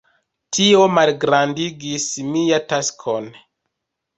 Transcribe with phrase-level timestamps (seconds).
[0.57, 3.29] Tio malgrandigis mia taskon.